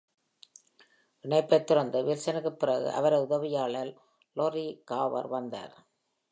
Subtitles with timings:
[1.23, 3.97] இணைப்பைத் தொடர்ந்து, வில்சனுக்குப் பிறகு அவரது உதவியாளர்
[4.35, 5.87] Lori Garver வந்தார்.